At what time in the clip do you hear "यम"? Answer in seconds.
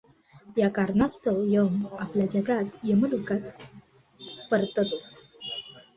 1.47-1.85